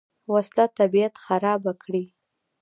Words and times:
وسله 0.33 0.65
طبیعت 0.79 1.13
خرابه 1.23 1.73
کړي 1.83 2.03